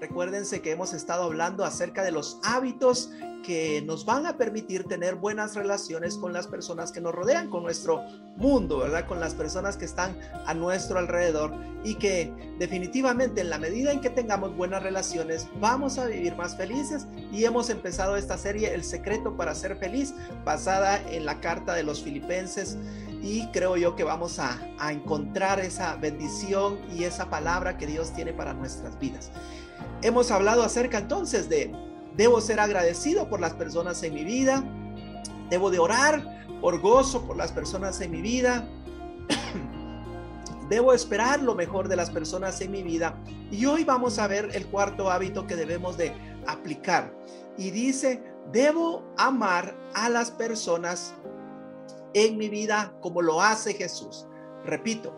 Recuérdense 0.00 0.60
que 0.60 0.72
hemos 0.72 0.92
estado 0.92 1.24
hablando 1.24 1.64
acerca 1.64 2.02
de 2.02 2.10
los 2.10 2.40
hábitos 2.42 3.10
que 3.42 3.82
nos 3.82 4.04
van 4.04 4.26
a 4.26 4.36
permitir 4.36 4.84
tener 4.84 5.16
buenas 5.16 5.54
relaciones 5.54 6.16
con 6.16 6.32
las 6.32 6.46
personas 6.46 6.92
que 6.92 7.00
nos 7.00 7.14
rodean, 7.14 7.50
con 7.50 7.62
nuestro 7.62 8.00
mundo, 8.36 8.78
¿verdad? 8.78 9.06
Con 9.06 9.20
las 9.20 9.34
personas 9.34 9.76
que 9.76 9.84
están 9.84 10.16
a 10.46 10.54
nuestro 10.54 10.98
alrededor 10.98 11.52
y 11.84 11.96
que 11.96 12.32
definitivamente 12.58 13.40
en 13.40 13.50
la 13.50 13.58
medida 13.58 13.92
en 13.92 14.00
que 14.00 14.10
tengamos 14.10 14.56
buenas 14.56 14.82
relaciones 14.82 15.48
vamos 15.60 15.98
a 15.98 16.06
vivir 16.06 16.36
más 16.36 16.56
felices 16.56 17.06
y 17.32 17.44
hemos 17.44 17.70
empezado 17.70 18.16
esta 18.16 18.38
serie 18.38 18.74
El 18.74 18.84
secreto 18.84 19.36
para 19.36 19.54
ser 19.54 19.76
feliz 19.76 20.14
basada 20.44 21.00
en 21.10 21.26
la 21.26 21.40
carta 21.40 21.74
de 21.74 21.82
los 21.82 22.02
filipenses 22.02 22.78
y 23.22 23.46
creo 23.52 23.76
yo 23.76 23.96
que 23.96 24.04
vamos 24.04 24.38
a, 24.38 24.60
a 24.78 24.92
encontrar 24.92 25.60
esa 25.60 25.96
bendición 25.96 26.78
y 26.92 27.04
esa 27.04 27.30
palabra 27.30 27.78
que 27.78 27.86
Dios 27.86 28.12
tiene 28.12 28.32
para 28.32 28.52
nuestras 28.52 28.98
vidas. 28.98 29.30
Hemos 30.02 30.30
hablado 30.30 30.62
acerca 30.62 30.98
entonces 30.98 31.48
de 31.48 31.72
Debo 32.16 32.40
ser 32.42 32.60
agradecido 32.60 33.28
por 33.28 33.40
las 33.40 33.54
personas 33.54 34.02
en 34.02 34.14
mi 34.14 34.24
vida. 34.24 34.62
Debo 35.48 35.70
de 35.70 35.78
orar 35.78 36.44
por 36.60 36.80
gozo 36.80 37.26
por 37.26 37.36
las 37.36 37.52
personas 37.52 38.00
en 38.00 38.10
mi 38.10 38.20
vida. 38.20 38.68
Debo 40.68 40.92
esperar 40.92 41.42
lo 41.42 41.54
mejor 41.54 41.88
de 41.88 41.96
las 41.96 42.10
personas 42.10 42.60
en 42.60 42.70
mi 42.70 42.82
vida. 42.82 43.18
Y 43.50 43.64
hoy 43.64 43.84
vamos 43.84 44.18
a 44.18 44.26
ver 44.26 44.50
el 44.54 44.66
cuarto 44.66 45.10
hábito 45.10 45.46
que 45.46 45.56
debemos 45.56 45.96
de 45.96 46.14
aplicar. 46.46 47.14
Y 47.56 47.70
dice, 47.70 48.22
debo 48.52 49.04
amar 49.16 49.74
a 49.94 50.08
las 50.08 50.30
personas 50.30 51.14
en 52.14 52.36
mi 52.36 52.48
vida 52.48 52.94
como 53.00 53.22
lo 53.22 53.40
hace 53.40 53.74
Jesús. 53.74 54.26
Repito, 54.64 55.16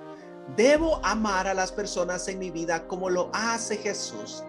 debo 0.57 1.05
amar 1.05 1.47
a 1.47 1.55
las 1.55 1.73
personas 1.73 2.29
en 2.29 2.39
mi 2.39 2.51
vida 2.51 2.87
como 2.87 3.11
lo 3.11 3.31
hace 3.33 3.77
Jesús. 3.77 4.43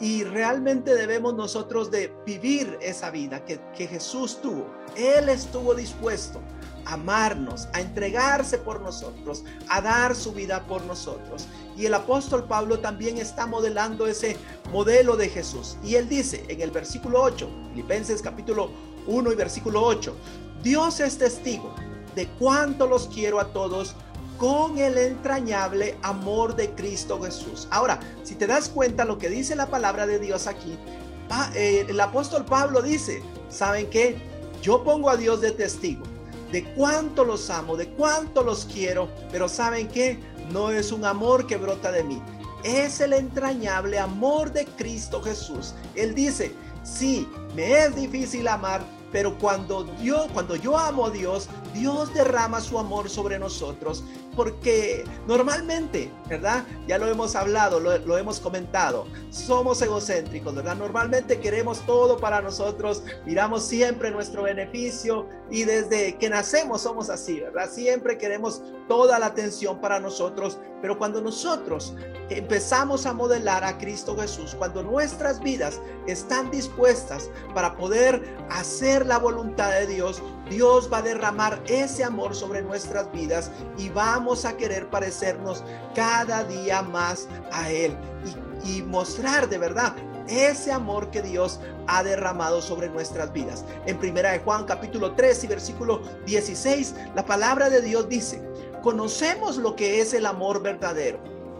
Y 0.00 0.24
realmente 0.24 0.96
debemos 0.96 1.34
nosotros 1.34 1.90
de 1.90 2.12
vivir 2.26 2.78
esa 2.82 3.10
vida 3.10 3.44
que, 3.44 3.60
que 3.76 3.86
Jesús 3.86 4.40
tuvo. 4.42 4.66
Él 4.96 5.28
estuvo 5.28 5.72
dispuesto 5.72 6.40
a 6.84 6.94
amarnos, 6.94 7.68
a 7.72 7.80
entregarse 7.80 8.58
por 8.58 8.80
nosotros, 8.80 9.44
a 9.68 9.80
dar 9.80 10.16
su 10.16 10.32
vida 10.32 10.66
por 10.66 10.82
nosotros. 10.82 11.46
Y 11.76 11.86
el 11.86 11.94
apóstol 11.94 12.44
Pablo 12.44 12.80
también 12.80 13.18
está 13.18 13.46
modelando 13.46 14.08
ese 14.08 14.36
modelo 14.72 15.16
de 15.16 15.28
Jesús. 15.28 15.76
Y 15.84 15.94
él 15.94 16.08
dice 16.08 16.44
en 16.48 16.60
el 16.60 16.72
versículo 16.72 17.22
8, 17.22 17.48
Filipenses 17.70 18.20
capítulo 18.20 18.70
1 19.06 19.32
y 19.32 19.34
versículo 19.36 19.82
8, 19.82 20.14
Dios 20.64 20.98
es 21.00 21.18
testigo 21.18 21.74
de 22.16 22.26
cuánto 22.38 22.86
los 22.86 23.08
quiero 23.08 23.38
a 23.38 23.52
todos 23.52 23.94
con 24.38 24.78
el 24.78 24.98
entrañable 24.98 25.96
amor 26.02 26.56
de 26.56 26.70
Cristo 26.70 27.20
Jesús. 27.22 27.68
Ahora, 27.70 28.00
si 28.24 28.34
te 28.34 28.46
das 28.46 28.70
cuenta 28.70 29.04
lo 29.04 29.18
que 29.18 29.28
dice 29.28 29.54
la 29.54 29.66
palabra 29.66 30.06
de 30.06 30.18
Dios 30.18 30.46
aquí, 30.46 30.76
eh, 31.54 31.86
el 31.88 32.00
apóstol 32.00 32.44
Pablo 32.44 32.82
dice, 32.82 33.22
¿saben 33.48 33.88
qué? 33.90 34.16
Yo 34.62 34.82
pongo 34.82 35.10
a 35.10 35.16
Dios 35.16 35.40
de 35.40 35.52
testigo 35.52 36.04
de 36.50 36.62
cuánto 36.74 37.24
los 37.24 37.50
amo, 37.50 37.76
de 37.76 37.88
cuánto 37.88 38.44
los 38.44 38.64
quiero, 38.64 39.08
pero 39.32 39.48
¿saben 39.48 39.88
qué? 39.88 40.20
No 40.52 40.70
es 40.70 40.92
un 40.92 41.04
amor 41.04 41.48
que 41.48 41.56
brota 41.56 41.90
de 41.90 42.04
mí, 42.04 42.22
es 42.62 43.00
el 43.00 43.12
entrañable 43.12 43.98
amor 43.98 44.52
de 44.52 44.64
Cristo 44.64 45.20
Jesús. 45.20 45.74
Él 45.96 46.14
dice, 46.14 46.54
sí, 46.84 47.28
me 47.56 47.84
es 47.84 47.96
difícil 47.96 48.46
amar, 48.46 48.84
pero 49.14 49.38
cuando 49.38 49.84
Dios, 50.00 50.26
cuando 50.32 50.56
yo 50.56 50.76
amo 50.76 51.06
a 51.06 51.10
Dios, 51.10 51.48
Dios 51.74 52.14
derrama 52.14 52.60
su 52.60 52.78
amor 52.78 53.10
sobre 53.10 53.38
nosotros 53.38 54.04
porque 54.34 55.04
normalmente, 55.26 56.10
¿verdad? 56.28 56.64
Ya 56.86 56.98
lo 56.98 57.06
hemos 57.06 57.34
hablado, 57.34 57.80
lo, 57.80 58.18
hemos 58.18 58.40
comentado, 58.40 59.06
somos 59.30 59.80
egocéntricos, 59.82 60.54
¿verdad? 60.54 60.76
Normalmente 60.76 61.38
queremos 61.38 61.80
todo 61.86 62.18
para 62.18 62.40
nosotros, 62.40 63.02
miramos 63.26 63.64
siempre 63.64 64.10
nuestro 64.10 64.42
beneficio 64.42 65.28
y 65.50 65.64
desde 65.64 66.16
que 66.18 66.30
nacemos 66.30 66.82
somos 66.82 67.10
así, 67.10 67.40
¿verdad? 67.40 67.70
Siempre 67.70 68.18
queremos 68.18 68.62
toda 68.88 69.18
la 69.18 69.26
atención 69.26 69.80
para 69.80 70.00
nosotros, 70.00 70.58
pero 70.80 70.98
cuando 70.98 71.20
nosotros 71.20 71.94
empezamos 72.28 73.06
a 73.06 73.12
modelar 73.12 73.64
a 73.64 73.78
Cristo 73.78 74.16
Jesús, 74.16 74.54
cuando 74.54 74.82
nuestras 74.82 75.40
vidas 75.40 75.80
están 76.06 76.50
dispuestas 76.50 77.30
para 77.54 77.76
poder 77.76 78.36
hacer 78.50 79.06
la 79.06 79.18
voluntad 79.18 79.70
de 79.70 79.86
Dios, 79.86 80.22
Dios 80.50 80.90
va 80.92 80.98
a 80.98 81.02
derramar 81.02 81.62
ese 81.66 82.04
amor 82.04 82.34
sobre 82.34 82.62
nuestras 82.62 83.10
vidas 83.12 83.50
y 83.78 83.88
vamos 83.88 84.44
a 84.44 84.56
querer 84.56 84.88
parecernos 84.90 85.64
cada 85.94 86.44
día 86.44 86.82
más 86.82 87.28
a 87.52 87.70
Él 87.70 87.96
y, 88.64 88.82
mostrar 88.82 89.48
de 89.48 89.58
verdad 89.58 89.94
ese 90.28 90.72
amor 90.72 91.10
que 91.10 91.20
Dios 91.20 91.60
ha 91.86 92.02
derramado 92.02 92.62
sobre 92.62 92.88
nuestras 92.88 93.32
vidas. 93.32 93.64
En 93.86 93.98
primera 93.98 94.32
de 94.32 94.38
Juan 94.38 94.64
capítulo 94.64 95.12
3 95.14 95.44
y 95.44 95.46
versículo 95.46 96.00
16, 96.26 96.94
la 97.14 97.26
palabra 97.26 97.68
de 97.68 97.82
Dios 97.82 98.08
dice, 98.08 98.42
conocemos 98.82 99.58
lo 99.58 99.76
que 99.76 100.00
es 100.00 100.14
el 100.14 100.24
amor 100.24 100.62
verdadero. 100.62 101.18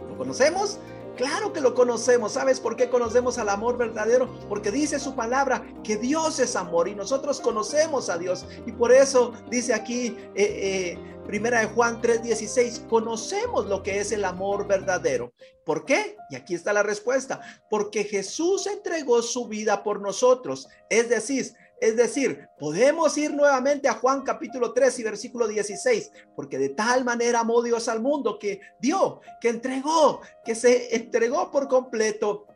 ¿Lo 0.09 0.17
conocemos? 0.17 0.79
Claro 1.15 1.53
que 1.53 1.61
lo 1.61 1.73
conocemos. 1.73 2.33
¿Sabes 2.33 2.59
por 2.59 2.75
qué 2.75 2.89
conocemos 2.89 3.37
al 3.37 3.49
amor 3.49 3.77
verdadero? 3.77 4.27
Porque 4.49 4.71
dice 4.71 4.99
su 4.99 5.15
palabra 5.15 5.65
que 5.83 5.97
Dios 5.97 6.39
es 6.39 6.55
amor 6.55 6.87
y 6.87 6.95
nosotros 6.95 7.39
conocemos 7.39 8.09
a 8.09 8.17
Dios. 8.17 8.45
Y 8.65 8.71
por 8.71 8.91
eso 8.91 9.33
dice 9.49 9.73
aquí, 9.73 10.17
eh, 10.35 10.97
eh, 10.97 10.99
primera 11.25 11.59
de 11.61 11.67
Juan 11.67 12.01
3:16, 12.01 12.85
conocemos 12.89 13.67
lo 13.67 13.81
que 13.81 13.99
es 13.99 14.11
el 14.11 14.25
amor 14.25 14.67
verdadero. 14.67 15.33
¿Por 15.65 15.85
qué? 15.85 16.17
Y 16.29 16.35
aquí 16.35 16.53
está 16.53 16.73
la 16.73 16.83
respuesta. 16.83 17.41
Porque 17.69 18.03
Jesús 18.03 18.67
entregó 18.67 19.21
su 19.21 19.47
vida 19.47 19.83
por 19.83 20.01
nosotros. 20.01 20.67
Es 20.89 21.09
decir, 21.09 21.53
es 21.79 21.95
decir, 21.95 22.47
podemos 22.57 23.17
ir 23.17 23.33
nuevamente 23.33 23.87
a 23.87 23.93
Juan 23.93 24.21
capítulo 24.23 24.73
3 24.73 24.99
y 24.99 25.03
versículo 25.03 25.47
16, 25.47 26.11
porque 26.35 26.57
de 26.57 26.69
tal 26.69 27.03
manera 27.03 27.41
amó 27.41 27.61
Dios 27.61 27.87
al 27.89 28.01
mundo 28.01 28.39
que 28.39 28.61
dio, 28.79 29.21
que 29.41 29.49
entregó, 29.49 30.21
que 30.43 30.55
se 30.55 30.95
entregó 30.95 31.51
por 31.51 31.67
completo 31.67 32.47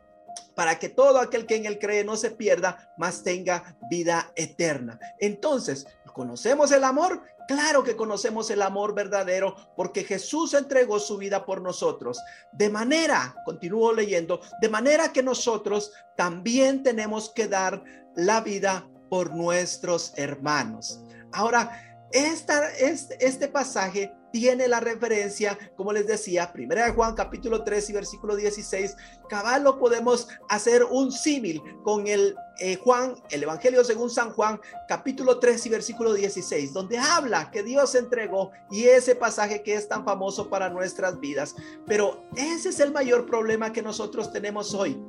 para 0.54 0.78
que 0.78 0.88
todo 0.88 1.18
aquel 1.18 1.46
que 1.46 1.56
en 1.56 1.66
él 1.66 1.78
cree 1.78 2.04
no 2.04 2.16
se 2.16 2.30
pierda, 2.30 2.92
mas 2.96 3.22
tenga 3.22 3.76
vida 3.90 4.32
eterna. 4.36 4.98
Entonces, 5.18 5.86
¿conocemos 6.12 6.72
el 6.72 6.84
amor? 6.84 7.22
Claro 7.48 7.82
que 7.82 7.96
conocemos 7.96 8.50
el 8.50 8.62
amor 8.62 8.94
verdadero 8.94 9.56
porque 9.74 10.04
Jesús 10.04 10.54
entregó 10.54 11.00
su 11.00 11.16
vida 11.16 11.44
por 11.44 11.60
nosotros. 11.60 12.20
De 12.52 12.70
manera, 12.70 13.34
continúo 13.44 13.92
leyendo, 13.92 14.40
de 14.60 14.68
manera 14.68 15.12
que 15.12 15.22
nosotros 15.22 15.92
también 16.16 16.82
tenemos 16.82 17.30
que 17.30 17.48
dar 17.48 17.82
la 18.14 18.40
vida 18.40 18.88
por 19.10 19.34
nuestros 19.34 20.14
hermanos. 20.16 21.04
Ahora, 21.32 22.08
esta, 22.12 22.70
este, 22.70 23.24
este 23.24 23.48
pasaje 23.48 24.12
tiene 24.32 24.68
la 24.68 24.80
referencia, 24.80 25.58
como 25.76 25.92
les 25.92 26.06
decía, 26.06 26.52
primera 26.52 26.86
de 26.86 26.92
Juan 26.92 27.14
capítulo 27.14 27.62
3 27.64 27.90
y 27.90 27.92
versículo 27.92 28.36
16. 28.36 28.96
Cabal 29.28 29.64
lo 29.64 29.78
podemos 29.78 30.28
hacer 30.48 30.84
un 30.84 31.12
símil 31.12 31.62
con 31.82 32.06
el 32.06 32.36
eh, 32.58 32.76
Juan, 32.76 33.16
el 33.30 33.42
Evangelio 33.42 33.82
según 33.84 34.10
San 34.10 34.30
Juan, 34.30 34.60
capítulo 34.88 35.38
3 35.38 35.66
y 35.66 35.68
versículo 35.68 36.14
16, 36.14 36.72
donde 36.72 36.98
habla 36.98 37.50
que 37.50 37.62
Dios 37.62 37.94
entregó 37.94 38.50
y 38.70 38.84
ese 38.84 39.14
pasaje 39.14 39.62
que 39.62 39.74
es 39.74 39.88
tan 39.88 40.04
famoso 40.04 40.48
para 40.48 40.70
nuestras 40.70 41.18
vidas. 41.18 41.54
Pero 41.86 42.24
ese 42.36 42.70
es 42.70 42.80
el 42.80 42.92
mayor 42.92 43.26
problema 43.26 43.72
que 43.72 43.82
nosotros 43.82 44.32
tenemos 44.32 44.74
hoy. 44.74 45.00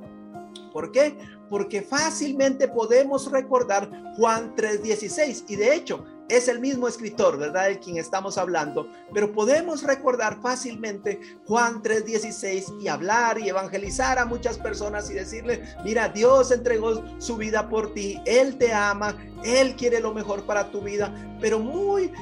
¿Por 0.71 0.91
qué? 0.91 1.17
Porque 1.49 1.81
fácilmente 1.81 2.67
podemos 2.67 3.29
recordar 3.31 3.89
Juan 4.17 4.55
3:16 4.55 5.45
y 5.47 5.55
de 5.55 5.75
hecho 5.75 6.05
es 6.31 6.47
el 6.47 6.59
mismo 6.61 6.87
escritor, 6.87 7.37
¿verdad? 7.37 7.69
El 7.69 7.79
quien 7.79 7.97
estamos 7.97 8.37
hablando, 8.37 8.87
pero 9.13 9.33
podemos 9.33 9.83
recordar 9.83 10.41
fácilmente 10.41 11.19
Juan 11.45 11.81
3:16 11.83 12.81
y 12.81 12.88
hablar 12.88 13.38
y 13.38 13.50
evangelizar 13.50 14.18
a 14.18 14.25
muchas 14.25 14.57
personas 14.57 15.09
y 15.12 15.13
decirle, 15.13 15.62
mira, 15.83 16.07
Dios 16.07 16.51
entregó 16.51 17.03
su 17.19 17.35
vida 17.35 17.67
por 17.67 17.94
ti, 17.94 18.21
Él 18.25 18.57
te 18.57 18.74
ama, 18.74 19.17
Él 19.44 19.75
quiere 19.75 20.00
lo 20.00 20.13
mejor 20.13 20.45
para 20.45 20.71
tu 20.71 20.81
vida, 20.81 21.13
pero 21.41 21.59
muy, 21.59 22.13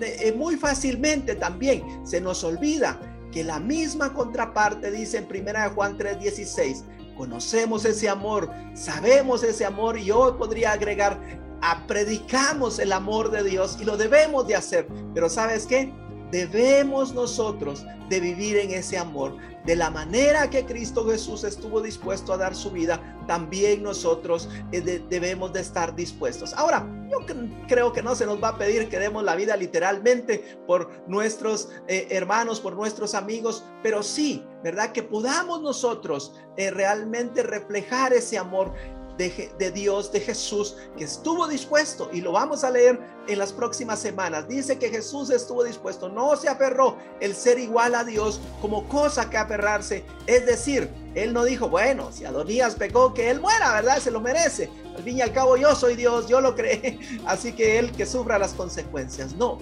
eh, 0.00 0.32
muy 0.36 0.56
fácilmente 0.56 1.34
también 1.34 1.82
se 2.06 2.20
nos 2.20 2.44
olvida 2.44 3.00
que 3.32 3.44
la 3.44 3.58
misma 3.58 4.14
contraparte 4.14 4.90
dice 4.90 5.18
en 5.18 5.26
primera 5.26 5.64
de 5.64 5.70
Juan 5.70 5.98
3:16, 5.98 6.84
conocemos 7.18 7.84
ese 7.84 8.08
amor, 8.08 8.50
sabemos 8.72 9.42
ese 9.42 9.66
amor 9.66 9.98
y 9.98 10.06
yo 10.06 10.38
podría 10.38 10.72
agregar, 10.72 11.20
a 11.60 11.86
predicamos 11.88 12.78
el 12.78 12.92
amor 12.92 13.30
de 13.30 13.42
Dios 13.42 13.76
y 13.80 13.84
lo 13.84 13.96
debemos 13.96 14.46
de 14.46 14.54
hacer. 14.54 14.86
Pero 15.12 15.28
¿sabes 15.28 15.66
qué? 15.66 15.92
debemos 16.30 17.14
nosotros 17.14 17.86
de 18.08 18.20
vivir 18.20 18.56
en 18.58 18.70
ese 18.72 18.98
amor. 18.98 19.36
De 19.68 19.76
la 19.76 19.90
manera 19.90 20.48
que 20.48 20.64
Cristo 20.64 21.04
Jesús 21.04 21.44
estuvo 21.44 21.82
dispuesto 21.82 22.32
a 22.32 22.38
dar 22.38 22.54
su 22.54 22.70
vida, 22.70 23.02
también 23.26 23.82
nosotros 23.82 24.48
eh, 24.72 24.80
debemos 24.80 25.52
de 25.52 25.60
estar 25.60 25.94
dispuestos. 25.94 26.54
Ahora, 26.54 26.88
yo 27.10 27.18
creo 27.66 27.92
que 27.92 28.02
no 28.02 28.14
se 28.14 28.24
nos 28.24 28.42
va 28.42 28.48
a 28.48 28.56
pedir 28.56 28.88
que 28.88 28.98
demos 28.98 29.24
la 29.24 29.36
vida 29.36 29.58
literalmente 29.58 30.58
por 30.66 31.06
nuestros 31.06 31.68
eh, 31.86 32.06
hermanos, 32.08 32.60
por 32.60 32.76
nuestros 32.76 33.14
amigos, 33.14 33.62
pero 33.82 34.02
sí, 34.02 34.42
¿verdad? 34.64 34.92
Que 34.92 35.02
podamos 35.02 35.60
nosotros 35.60 36.34
eh, 36.56 36.70
realmente 36.70 37.42
reflejar 37.42 38.14
ese 38.14 38.38
amor 38.38 38.72
de, 39.18 39.72
Dios, 39.72 40.12
de 40.12 40.20
Jesús, 40.20 40.76
que 40.96 41.04
estuvo 41.04 41.48
dispuesto, 41.48 42.08
y 42.12 42.20
lo 42.20 42.32
vamos 42.32 42.62
a 42.62 42.70
leer 42.70 43.00
en 43.26 43.38
las 43.38 43.52
próximas 43.52 43.98
semanas. 43.98 44.48
Dice 44.48 44.78
que 44.78 44.88
Jesús 44.88 45.30
estuvo 45.30 45.64
dispuesto, 45.64 46.08
no 46.08 46.36
se 46.36 46.48
aferró 46.48 46.96
el 47.20 47.34
ser 47.34 47.58
igual 47.58 47.96
a 47.96 48.04
Dios 48.04 48.40
como 48.62 48.88
cosa 48.88 49.28
que 49.28 49.36
aferrarse. 49.36 50.04
Es 50.26 50.46
decir, 50.46 50.88
él 51.14 51.32
no 51.32 51.44
dijo, 51.44 51.68
bueno, 51.68 52.12
si 52.12 52.24
Adonías 52.24 52.76
pecó, 52.76 53.12
que 53.12 53.28
él 53.28 53.40
muera, 53.40 53.72
¿verdad? 53.72 53.98
Se 53.98 54.12
lo 54.12 54.20
merece. 54.20 54.70
Al 54.96 55.02
fin 55.02 55.18
y 55.18 55.20
al 55.20 55.32
cabo, 55.32 55.56
yo 55.56 55.74
soy 55.74 55.96
Dios, 55.96 56.28
yo 56.28 56.40
lo 56.40 56.54
creé, 56.54 56.98
así 57.26 57.52
que 57.52 57.78
él 57.78 57.90
que 57.92 58.06
sufra 58.06 58.38
las 58.38 58.54
consecuencias. 58.54 59.34
No, 59.34 59.58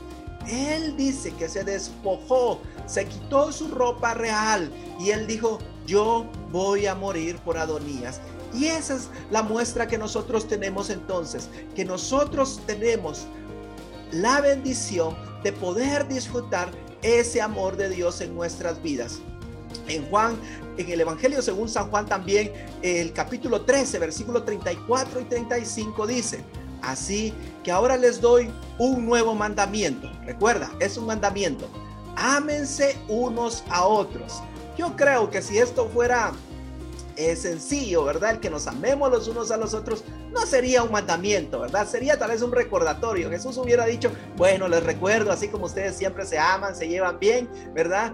él 0.47 0.97
dice 0.97 1.33
que 1.33 1.49
se 1.49 1.65
despojó, 1.65 2.61
se 2.87 3.07
quitó 3.07 3.51
su 3.53 3.69
ropa 3.69 4.15
real 4.15 4.71
y 5.01 5.11
él 5.11 5.27
dijo, 5.27 5.59
yo 5.87 6.27
voy 6.53 6.87
a 6.87 6.95
morir 6.95 7.39
por 7.39 7.57
Adonías. 7.59 8.21
Y 8.55 8.67
esa 8.67 8.97
es 8.97 9.09
la 9.31 9.43
muestra 9.43 9.87
que 9.87 9.99
nosotros 9.99 10.49
tenemos 10.49 10.91
entonces, 10.91 11.49
que 11.75 11.85
nosotros 11.85 12.61
tenemos 12.67 13.27
la 14.13 14.41
bendición 14.41 15.17
de 15.43 15.53
poder 15.53 16.07
disfrutar 16.09 16.71
ese 17.03 17.41
amor 17.41 17.77
de 17.77 17.89
Dios 17.89 18.21
en 18.21 18.35
nuestras 18.35 18.83
vidas. 18.83 19.21
En 19.89 20.09
Juan, 20.09 20.37
en 20.77 20.91
el 20.91 21.01
Evangelio 21.01 21.43
según 21.43 21.69
San 21.69 21.91
Juan 21.91 22.07
también, 22.07 22.53
el 22.83 23.13
capítulo 23.13 23.63
13, 23.63 23.99
versículo 23.99 24.43
34 24.43 25.21
y 25.21 25.25
35 25.25 26.07
dice, 26.07 26.41
así 26.83 27.33
que 27.63 27.71
ahora 27.71 27.97
les 27.97 28.21
doy 28.21 28.51
un 28.79 29.05
nuevo 29.07 29.35
mandamiento. 29.35 30.11
Recuerda, 30.25 30.71
es 30.81 30.97
un 30.97 31.07
mandamiento. 31.07 31.69
Ámense 32.17 32.97
unos 33.09 33.63
a 33.69 33.85
otros. 33.87 34.43
Yo 34.79 34.97
creo 34.97 35.31
que 35.31 35.43
si 35.43 35.59
esto 35.59 35.89
fuera 35.89 36.33
es 37.17 37.43
sencillo, 37.43 38.05
¿verdad? 38.05 38.33
El 38.33 38.41
que 38.41 38.51
nos 38.51 38.67
amemos 38.67 39.11
los 39.11 39.27
unos 39.29 39.51
a 39.51 39.57
los 39.57 39.75
otros 39.75 40.05
no 40.33 40.47
sería 40.47 40.83
un 40.83 40.93
mandamiento, 40.93 41.61
¿verdad? 41.61 41.87
Sería 41.87 42.19
tal 42.19 42.31
vez 42.31 42.43
un 42.43 42.53
recordatorio. 42.53 43.31
Jesús 43.31 43.57
hubiera 43.57 43.87
dicho, 43.87 44.11
bueno, 44.37 44.69
les 44.69 44.83
recuerdo, 44.83 45.33
así 45.33 45.49
como 45.49 45.67
ustedes 45.67 45.97
siempre 45.97 46.27
se 46.27 46.39
aman, 46.39 46.77
se 46.77 46.89
llevan 46.89 47.19
bien, 47.19 47.49
¿verdad? 47.75 48.13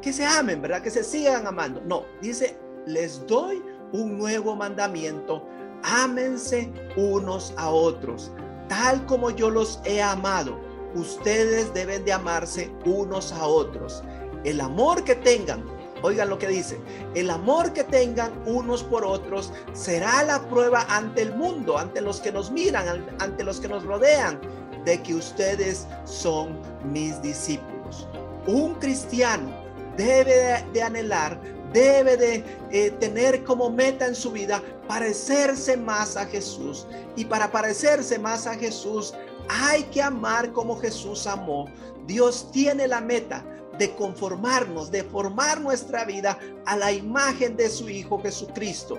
Que 0.00 0.12
se 0.12 0.24
amen, 0.24 0.62
¿verdad? 0.62 0.82
Que 0.82 0.90
se 0.90 1.02
sigan 1.02 1.46
amando. 1.46 1.80
No, 1.84 2.04
dice, 2.20 2.58
les 2.86 3.26
doy 3.26 3.62
un 3.92 4.18
nuevo 4.18 4.54
mandamiento. 4.54 5.46
Ámense 5.82 6.72
unos 6.96 7.52
a 7.56 7.68
otros, 7.70 8.32
tal 8.68 9.04
como 9.06 9.30
yo 9.30 9.50
los 9.50 9.80
he 9.84 10.00
amado. 10.00 10.58
Ustedes 10.94 11.74
deben 11.74 12.04
de 12.04 12.12
amarse 12.12 12.72
unos 12.86 13.32
a 13.32 13.46
otros. 13.46 14.02
El 14.44 14.60
amor 14.60 15.02
que 15.04 15.16
tengan 15.16 15.64
Oigan 16.04 16.28
lo 16.28 16.38
que 16.38 16.48
dice, 16.48 16.78
el 17.14 17.30
amor 17.30 17.72
que 17.72 17.82
tengan 17.82 18.30
unos 18.44 18.82
por 18.82 19.06
otros 19.06 19.50
será 19.72 20.22
la 20.22 20.46
prueba 20.50 20.84
ante 20.90 21.22
el 21.22 21.34
mundo, 21.34 21.78
ante 21.78 22.02
los 22.02 22.20
que 22.20 22.30
nos 22.30 22.50
miran, 22.50 23.06
ante 23.20 23.42
los 23.42 23.58
que 23.58 23.68
nos 23.68 23.84
rodean, 23.84 24.38
de 24.84 25.02
que 25.02 25.14
ustedes 25.14 25.86
son 26.04 26.60
mis 26.92 27.22
discípulos. 27.22 28.06
Un 28.46 28.74
cristiano 28.74 29.50
debe 29.96 30.62
de, 30.74 30.82
anhelar, 30.82 31.40
debe 31.72 32.18
de 32.18 32.44
eh, 32.70 32.90
tener 33.00 33.42
como 33.42 33.70
meta 33.70 34.06
en 34.06 34.14
su 34.14 34.30
vida 34.30 34.62
parecerse 34.86 35.74
más 35.78 36.18
a 36.18 36.26
Jesús. 36.26 36.86
Y 37.16 37.24
para 37.24 37.50
parecerse 37.50 38.18
más 38.18 38.46
a 38.46 38.56
Jesús 38.56 39.14
hay 39.48 39.84
que 39.84 40.02
amar 40.02 40.52
como 40.52 40.78
Jesús 40.78 41.26
amó. 41.26 41.64
Dios 42.06 42.50
tiene 42.52 42.86
la 42.86 43.00
meta 43.00 43.42
de 43.78 43.94
conformarnos, 43.94 44.90
de 44.90 45.04
formar 45.04 45.60
nuestra 45.60 46.04
vida 46.04 46.38
a 46.66 46.76
la 46.76 46.92
imagen 46.92 47.56
de 47.56 47.68
su 47.68 47.88
Hijo 47.88 48.20
Jesucristo. 48.20 48.98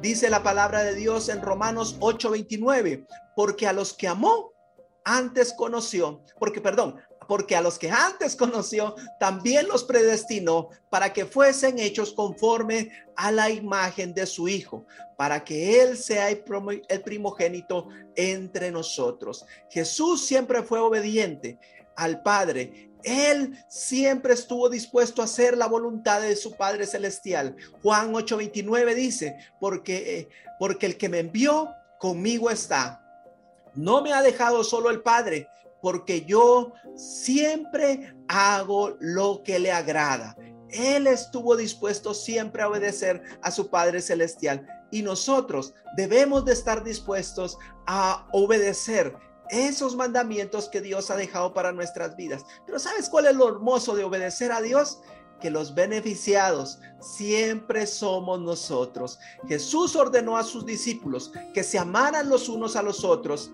Dice 0.00 0.30
la 0.30 0.42
palabra 0.42 0.82
de 0.82 0.94
Dios 0.94 1.28
en 1.28 1.42
Romanos 1.42 1.96
8:29, 2.00 3.06
porque 3.36 3.66
a 3.66 3.72
los 3.72 3.92
que 3.92 4.08
amó, 4.08 4.52
antes 5.04 5.52
conoció, 5.52 6.22
porque 6.38 6.60
perdón, 6.60 6.96
porque 7.26 7.56
a 7.56 7.62
los 7.62 7.78
que 7.78 7.90
antes 7.90 8.36
conoció, 8.36 8.96
también 9.18 9.66
los 9.68 9.84
predestinó 9.84 10.68
para 10.90 11.12
que 11.12 11.24
fuesen 11.24 11.78
hechos 11.78 12.12
conforme 12.12 12.90
a 13.16 13.32
la 13.32 13.48
imagen 13.50 14.12
de 14.12 14.26
su 14.26 14.46
Hijo, 14.48 14.86
para 15.16 15.42
que 15.42 15.80
Él 15.80 15.96
sea 15.96 16.28
el 16.28 17.02
primogénito 17.02 17.88
entre 18.14 18.70
nosotros. 18.70 19.46
Jesús 19.70 20.26
siempre 20.26 20.62
fue 20.62 20.80
obediente 20.80 21.58
al 21.96 22.22
Padre 22.22 22.90
él 23.04 23.58
siempre 23.68 24.34
estuvo 24.34 24.68
dispuesto 24.68 25.22
a 25.22 25.26
hacer 25.26 25.56
la 25.56 25.66
voluntad 25.66 26.20
de 26.20 26.36
su 26.36 26.56
Padre 26.56 26.86
Celestial. 26.86 27.56
Juan 27.82 28.12
8:29 28.12 28.94
dice, 28.94 29.36
porque, 29.60 30.18
eh, 30.18 30.28
porque 30.58 30.86
el 30.86 30.96
que 30.96 31.08
me 31.08 31.20
envió 31.20 31.70
conmigo 31.98 32.50
está. 32.50 33.00
No 33.74 34.02
me 34.02 34.12
ha 34.12 34.22
dejado 34.22 34.64
solo 34.64 34.90
el 34.90 35.02
Padre, 35.02 35.48
porque 35.80 36.24
yo 36.24 36.72
siempre 36.96 38.14
hago 38.28 38.96
lo 39.00 39.42
que 39.42 39.58
le 39.58 39.72
agrada. 39.72 40.36
Él 40.70 41.06
estuvo 41.06 41.56
dispuesto 41.56 42.14
siempre 42.14 42.62
a 42.62 42.68
obedecer 42.68 43.22
a 43.42 43.50
su 43.50 43.68
Padre 43.68 44.00
Celestial 44.00 44.66
y 44.90 45.02
nosotros 45.02 45.74
debemos 45.96 46.44
de 46.44 46.52
estar 46.52 46.82
dispuestos 46.82 47.58
a 47.86 48.26
obedecer 48.32 49.14
esos 49.50 49.96
mandamientos 49.96 50.68
que 50.68 50.80
Dios 50.80 51.10
ha 51.10 51.16
dejado 51.16 51.52
para 51.54 51.72
nuestras 51.72 52.16
vidas. 52.16 52.44
Pero 52.66 52.78
¿sabes 52.78 53.08
cuál 53.08 53.26
es 53.26 53.34
lo 53.34 53.48
hermoso 53.48 53.94
de 53.94 54.04
obedecer 54.04 54.52
a 54.52 54.60
Dios? 54.60 55.00
Que 55.40 55.50
los 55.50 55.74
beneficiados 55.74 56.78
siempre 57.00 57.86
somos 57.86 58.40
nosotros. 58.40 59.18
Jesús 59.46 59.94
ordenó 59.96 60.36
a 60.36 60.44
sus 60.44 60.64
discípulos 60.64 61.32
que 61.52 61.62
se 61.62 61.78
amaran 61.78 62.28
los 62.28 62.48
unos 62.48 62.76
a 62.76 62.82
los 62.82 63.04
otros 63.04 63.52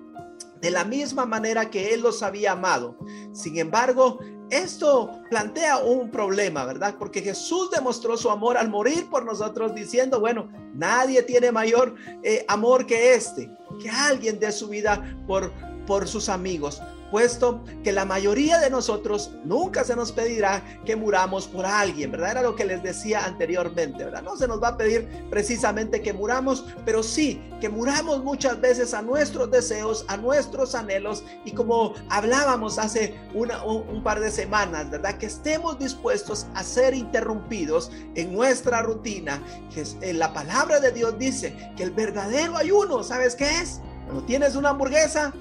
de 0.61 0.71
la 0.71 0.85
misma 0.85 1.25
manera 1.25 1.71
que 1.71 1.95
Él 1.95 2.03
los 2.03 2.23
había 2.23 2.53
amado. 2.53 2.97
Sin 3.33 3.59
embargo, 3.59 4.19
esto 4.51 5.23
plantea 5.31 5.79
un 5.79 6.11
problema, 6.11 6.65
¿verdad? 6.65 6.97
Porque 6.99 7.23
Jesús 7.23 7.71
demostró 7.71 8.17
su 8.17 8.31
amor 8.31 8.57
al 8.57 8.69
morir 8.69 9.09
por 9.09 9.25
nosotros 9.25 9.75
diciendo, 9.75 10.21
bueno, 10.21 10.51
nadie 10.75 11.23
tiene 11.23 11.53
mayor 11.53 11.95
eh, 12.23 12.45
amor 12.49 12.85
que 12.85 13.15
este, 13.15 13.51
que 13.81 13.89
alguien 13.89 14.41
dé 14.41 14.51
su 14.51 14.69
vida 14.69 15.17
por 15.27 15.53
por 15.91 16.07
sus 16.07 16.29
amigos, 16.29 16.81
puesto 17.11 17.65
que 17.83 17.91
la 17.91 18.05
mayoría 18.05 18.61
de 18.61 18.71
nosotros 18.71 19.33
nunca 19.45 19.83
se 19.83 19.97
nos 19.97 20.13
pedirá 20.13 20.63
que 20.85 20.95
muramos 20.95 21.49
por 21.49 21.67
alguien, 21.67 22.13
¿verdad? 22.13 22.31
Era 22.31 22.43
lo 22.43 22.55
que 22.55 22.65
les 22.65 22.81
decía 22.81 23.25
anteriormente, 23.25 24.05
¿verdad? 24.05 24.23
No 24.23 24.37
se 24.37 24.47
nos 24.47 24.63
va 24.63 24.69
a 24.69 24.77
pedir 24.77 25.09
precisamente 25.31 26.01
que 26.01 26.13
muramos, 26.13 26.65
pero 26.85 27.03
sí 27.03 27.43
que 27.61 27.69
muramos 27.69 28.23
muchas 28.23 28.61
veces 28.61 28.95
a 28.95 29.03
nuestros 29.03 29.51
deseos, 29.51 30.05
a 30.07 30.17
nuestros 30.17 30.77
anhelos 30.77 31.25
y 31.45 31.51
como 31.51 31.95
hablábamos 32.09 32.79
hace 32.79 33.19
una, 33.35 33.65
un, 33.65 34.05
par 34.05 34.21
de 34.21 34.31
semanas, 34.31 34.93
¿verdad? 34.93 35.19
Que 35.19 35.27
estemos 35.27 35.77
dispuestos 35.77 36.47
a 36.55 36.63
ser 36.63 36.95
interrumpidos 36.95 37.91
en 38.15 38.33
nuestra 38.33 38.83
rutina. 38.83 39.43
Que 39.75 40.13
la 40.13 40.33
palabra 40.33 40.79
de 40.79 40.93
Dios 40.93 41.19
dice 41.19 41.73
que 41.77 41.83
el 41.83 41.91
verdadero 41.91 42.57
ayuno, 42.57 43.03
¿sabes 43.03 43.35
qué 43.35 43.59
es? 43.61 43.81
Cuando 44.07 44.25
tienes 44.25 44.55
una 44.55 44.71
hamburguesa, 44.71 45.33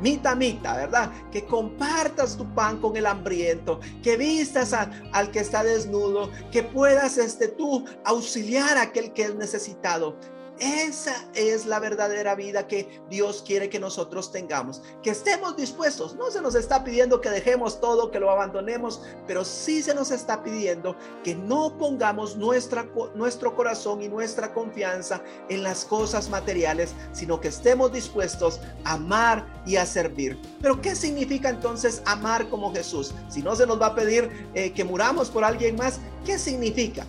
mita 0.00 0.34
mita, 0.34 0.76
¿verdad? 0.76 1.10
Que 1.30 1.44
compartas 1.44 2.36
tu 2.36 2.46
pan 2.54 2.80
con 2.80 2.96
el 2.96 3.06
hambriento, 3.06 3.80
que 4.02 4.16
vistas 4.16 4.72
al 4.72 5.30
que 5.30 5.40
está 5.40 5.62
desnudo, 5.62 6.30
que 6.50 6.62
puedas 6.62 7.18
este, 7.18 7.48
tú 7.48 7.84
auxiliar 8.04 8.76
a 8.78 8.82
aquel 8.82 9.12
que 9.12 9.22
es 9.22 9.34
necesitado. 9.34 10.16
Esa 10.60 11.14
es 11.34 11.66
la 11.66 11.78
verdadera 11.78 12.34
vida 12.34 12.66
que 12.66 13.00
Dios 13.08 13.44
quiere 13.46 13.68
que 13.70 13.78
nosotros 13.78 14.32
tengamos, 14.32 14.82
que 15.02 15.10
estemos 15.10 15.56
dispuestos. 15.56 16.16
No 16.16 16.30
se 16.30 16.40
nos 16.40 16.56
está 16.56 16.82
pidiendo 16.82 17.20
que 17.20 17.30
dejemos 17.30 17.80
todo, 17.80 18.10
que 18.10 18.18
lo 18.18 18.30
abandonemos, 18.30 19.00
pero 19.26 19.44
sí 19.44 19.82
se 19.82 19.94
nos 19.94 20.10
está 20.10 20.42
pidiendo 20.42 20.96
que 21.22 21.36
no 21.36 21.78
pongamos 21.78 22.36
nuestra, 22.36 22.88
nuestro 23.14 23.54
corazón 23.54 24.02
y 24.02 24.08
nuestra 24.08 24.52
confianza 24.52 25.22
en 25.48 25.62
las 25.62 25.84
cosas 25.84 26.28
materiales, 26.28 26.92
sino 27.12 27.40
que 27.40 27.48
estemos 27.48 27.92
dispuestos 27.92 28.60
a 28.84 28.94
amar 28.94 29.62
y 29.64 29.76
a 29.76 29.86
servir. 29.86 30.40
Pero 30.60 30.80
¿qué 30.80 30.96
significa 30.96 31.50
entonces 31.50 32.02
amar 32.04 32.48
como 32.48 32.72
Jesús? 32.74 33.14
Si 33.28 33.42
no 33.42 33.54
se 33.54 33.66
nos 33.66 33.80
va 33.80 33.86
a 33.86 33.94
pedir 33.94 34.48
eh, 34.54 34.72
que 34.72 34.84
muramos 34.84 35.30
por 35.30 35.44
alguien 35.44 35.76
más, 35.76 36.00
¿qué 36.24 36.38
significa? 36.38 37.06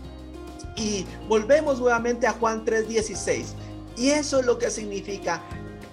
Y 0.79 1.05
volvemos 1.27 1.79
nuevamente 1.79 2.25
a 2.25 2.31
Juan 2.33 2.63
3:16. 2.63 3.53
Y 3.98 4.12
eso 4.12 4.39
es 4.39 4.45
lo 4.45 4.57
que 4.57 4.71
significa, 4.71 5.43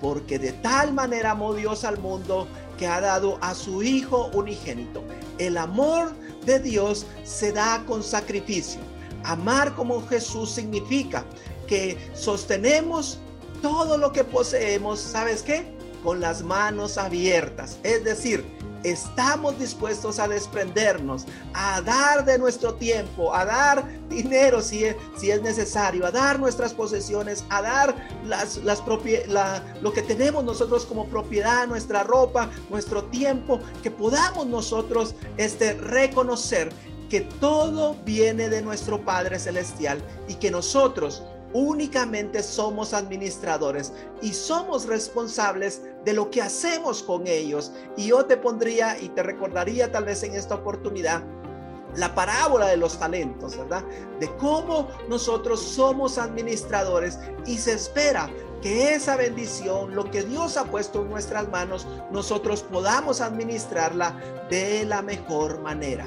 porque 0.00 0.38
de 0.38 0.52
tal 0.52 0.92
manera 0.92 1.32
amó 1.32 1.54
Dios 1.54 1.84
al 1.84 1.98
mundo 1.98 2.46
que 2.78 2.86
ha 2.86 3.00
dado 3.00 3.38
a 3.40 3.54
su 3.54 3.82
Hijo 3.82 4.30
unigénito. 4.32 5.02
el 5.38 5.58
amor 5.58 6.12
de 6.46 6.60
Dios 6.60 7.04
se 7.24 7.52
da 7.52 7.84
con 7.86 8.02
sacrificio. 8.02 8.80
Amar 9.24 9.74
como 9.74 10.06
Jesús 10.06 10.50
significa 10.50 11.26
que 11.66 11.98
sostenemos 12.14 13.18
todo 13.60 13.98
lo 13.98 14.12
que 14.12 14.24
poseemos, 14.24 14.98
¿sabes 15.00 15.42
qué? 15.42 15.75
Con 16.06 16.20
las 16.20 16.44
manos 16.44 16.98
abiertas. 16.98 17.80
Es 17.82 18.04
decir, 18.04 18.46
estamos 18.84 19.58
dispuestos 19.58 20.20
a 20.20 20.28
desprendernos, 20.28 21.26
a 21.52 21.80
dar 21.80 22.25
de 22.25 22.38
nuestro 22.38 22.75
tiempo, 22.75 23.34
a 23.34 23.44
dar 23.44 23.84
dinero 24.08 24.62
si 24.62 24.84
es, 24.84 25.42
necesario, 25.42 26.06
a 26.06 26.12
dar 26.12 26.38
nuestras 26.38 26.72
posesiones, 26.75 27.44
a 27.50 27.60
dar 27.60 28.08
las, 28.25 28.58
las 28.58 28.84
la, 29.26 29.64
lo 29.82 29.92
que 29.92 30.02
tenemos 30.02 30.44
nosotros 30.44 30.86
como 30.86 31.08
propiedad, 31.08 31.66
nuestra 31.66 32.04
ropa, 32.04 32.50
nuestro 32.70 33.02
tiempo, 33.06 33.58
que 33.82 33.90
podamos 33.90 34.46
nosotros 34.46 35.16
este, 35.38 35.75
reconocer 35.75 36.70
que 37.10 37.22
todo 37.22 37.96
viene 38.04 38.48
de 38.48 38.62
nuestro 38.62 39.04
Padre 39.04 39.40
Celestial 39.40 40.00
y 40.28 40.34
que 40.34 40.52
nosotros 40.52 41.25
únicamente 41.52 42.42
somos 42.42 42.92
administradores 42.92 43.92
y 44.20 44.34
somos 44.34 44.86
responsables 44.86 45.82
de 46.06 46.14
lo 46.14 46.30
que 46.30 46.40
hacemos 46.40 47.02
con 47.02 47.26
ellos. 47.26 47.72
Y 47.96 48.06
yo 48.06 48.25
te 48.25 48.38
pondría 48.38 48.98
y 48.98 49.08
te 49.10 49.22
recordaría 49.22 49.90
tal 49.90 50.04
vez 50.04 50.22
en 50.22 50.34
esta 50.34 50.54
oportunidad 50.54 51.22
la 51.96 52.14
parábola 52.14 52.68
de 52.68 52.76
los 52.76 52.98
talentos, 52.98 53.56
¿verdad? 53.56 53.82
De 54.20 54.30
cómo 54.36 54.88
nosotros 55.08 55.60
somos 55.60 56.18
administradores 56.18 57.18
y 57.46 57.58
se 57.58 57.72
espera 57.72 58.30
que 58.62 58.94
esa 58.94 59.16
bendición, 59.16 59.94
lo 59.94 60.10
que 60.10 60.22
Dios 60.22 60.56
ha 60.56 60.64
puesto 60.64 61.02
en 61.02 61.10
nuestras 61.10 61.48
manos, 61.48 61.86
nosotros 62.10 62.62
podamos 62.62 63.20
administrarla 63.20 64.14
de 64.50 64.84
la 64.84 65.02
mejor 65.02 65.60
manera. 65.60 66.06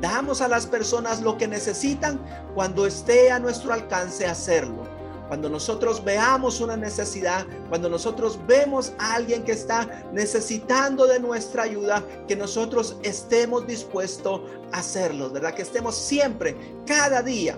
Damos 0.00 0.40
a 0.40 0.48
las 0.48 0.66
personas 0.66 1.22
lo 1.22 1.38
que 1.38 1.46
necesitan 1.46 2.20
cuando 2.54 2.86
esté 2.86 3.30
a 3.30 3.38
nuestro 3.38 3.72
alcance 3.72 4.26
hacerlo. 4.26 4.89
Cuando 5.30 5.48
nosotros 5.48 6.02
veamos 6.02 6.60
una 6.60 6.76
necesidad, 6.76 7.46
cuando 7.68 7.88
nosotros 7.88 8.40
vemos 8.48 8.92
a 8.98 9.14
alguien 9.14 9.44
que 9.44 9.52
está 9.52 10.04
necesitando 10.12 11.06
de 11.06 11.20
nuestra 11.20 11.62
ayuda, 11.62 12.04
que 12.26 12.34
nosotros 12.34 12.96
estemos 13.04 13.64
dispuestos 13.64 14.40
a 14.72 14.78
hacerlo, 14.78 15.30
¿verdad? 15.30 15.54
Que 15.54 15.62
estemos 15.62 15.94
siempre, 15.94 16.56
cada 16.84 17.22
día, 17.22 17.56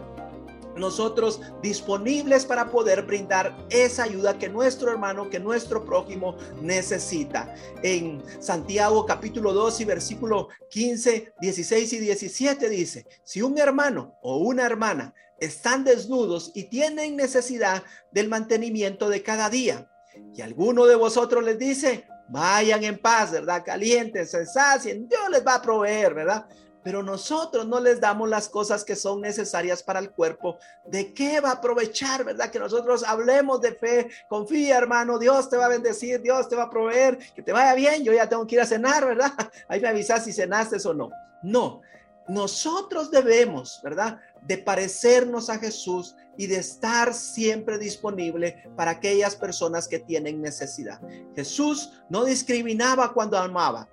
nosotros 0.77 1.41
disponibles 1.63 2.45
para 2.45 2.71
poder 2.71 3.07
brindar 3.07 3.57
esa 3.71 4.03
ayuda 4.03 4.39
que 4.39 4.51
nuestro 4.51 4.91
hermano, 4.91 5.31
que 5.31 5.41
nuestro 5.41 5.83
prójimo 5.83 6.37
necesita. 6.61 7.55
En 7.83 8.23
Santiago 8.39 9.07
capítulo 9.07 9.55
2 9.55 9.81
y 9.81 9.85
versículo 9.87 10.49
15, 10.69 11.33
16 11.41 11.93
y 11.95 11.99
17 12.01 12.69
dice, 12.69 13.07
si 13.25 13.41
un 13.41 13.57
hermano 13.57 14.19
o 14.21 14.37
una 14.37 14.67
hermana 14.67 15.15
están 15.45 15.85
desnudos 15.85 16.53
y 16.55 16.65
tienen 16.65 17.17
necesidad 17.17 17.83
del 18.11 18.29
mantenimiento 18.29 19.09
de 19.09 19.23
cada 19.23 19.51
día, 19.51 19.89
y 20.35 20.43
alguno 20.43 20.87
de 20.87 20.95
vosotros 20.95 21.43
les 21.43 21.59
dice, 21.59 22.07
vayan 22.29 22.85
en 22.85 22.99
paz, 22.99 23.33
¿verdad? 23.33 23.65
Calientes, 23.65 24.31
se 24.31 24.47
sacien, 24.47 25.09
Dios 25.09 25.31
les 25.31 25.47
va 25.47 25.57
a 25.57 25.63
proveer, 25.63 26.15
¿verdad? 26.15 26.47
pero 26.83 27.03
nosotros 27.03 27.67
no 27.67 27.81
les 27.81 28.01
damos 28.01 28.29
las 28.29 28.49
cosas 28.49 28.85
que 28.85 28.97
son 28.97 29.21
necesarias 29.21 29.83
para 29.83 30.01
el 30.01 30.11
cuerpo, 30.11 30.59
¿de 30.85 31.15
qué 31.15 31.41
va 31.41 31.51
a 31.51 31.55
aprovechar, 31.55 32.25
verdad? 32.25 32.51
Que 32.51 32.59
nosotros 32.59 33.05
hablemos 33.05 33.61
de 33.61 33.73
fe, 33.73 34.09
confía, 34.29 34.79
hermano, 34.79 35.19
Dios 35.19 35.49
te 35.49 35.57
va 35.57 35.67
a 35.67 35.69
bendecir, 35.69 36.21
Dios 36.21 36.49
te 36.49 36.57
va 36.57 36.65
a 36.65 36.71
proveer, 36.71 37.19
que 37.35 37.43
te 37.43 37.53
vaya 37.53 37.75
bien, 37.75 38.03
yo 38.03 38.13
ya 38.13 38.29
tengo 38.29 38.47
que 38.47 38.57
ir 38.57 38.61
a 38.61 38.67
cenar, 38.67 39.07
¿verdad? 39.07 39.33
Ahí 39.69 39.81
me 39.81 39.89
avisas 39.89 40.25
si 40.25 40.33
cenaste 40.33 40.77
o 40.87 40.95
no. 40.95 41.11
No, 41.43 41.83
nosotros 42.29 43.11
debemos, 43.11 43.81
¿verdad? 43.83 44.19
De 44.47 44.59
parecernos 44.59 45.51
a 45.51 45.59
Jesús 45.59 46.17
y 46.37 46.47
de 46.47 46.57
estar 46.57 47.15
siempre 47.15 47.79
disponible 47.79 48.65
para 48.77 48.93
aquellas 48.93 49.37
personas 49.37 49.87
que 49.89 49.99
tienen 49.99 50.41
necesidad. 50.41 51.01
Jesús 51.35 52.03
no 52.09 52.25
discriminaba 52.25 53.13
cuando 53.13 53.37
amaba, 53.37 53.89